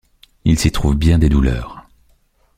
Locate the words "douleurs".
1.29-1.87